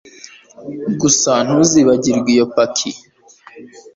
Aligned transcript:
Gusa 1.01 1.31
ntuzibagirwe 1.45 2.29
iyo 2.35 2.45
paki 2.53 2.91